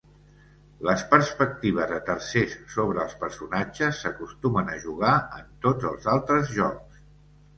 Les 0.85 1.01
perspectives 1.09 1.89
de 1.91 1.99
tercers 2.07 2.55
sobre 2.75 3.03
els 3.03 3.13
personatges 3.23 4.01
s'acostumen 4.05 4.71
a 4.71 4.79
jugar 4.87 5.13
en 5.41 5.53
tots 5.67 5.89
els 5.93 6.09
altres 6.15 6.49
jocs. 6.57 7.05